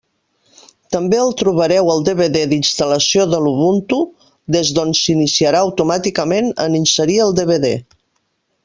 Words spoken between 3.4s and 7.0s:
l'Ubuntu, des d'on s'iniciarà automàticament en